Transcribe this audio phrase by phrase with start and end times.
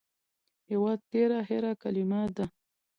[0.73, 2.45] يوه تېره هېره کلمه ده